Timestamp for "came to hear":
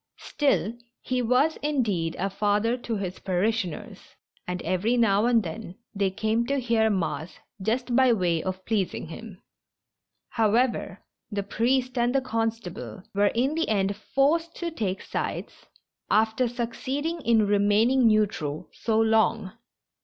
6.09-6.89